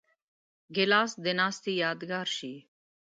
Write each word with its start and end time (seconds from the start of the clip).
ګیلاس 0.75 1.11
د 1.23 1.25
ناستې 1.39 1.71
یادګار 1.83 2.27
شي. 2.37 2.55